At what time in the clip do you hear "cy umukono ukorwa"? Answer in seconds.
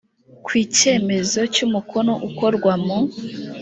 1.53-2.73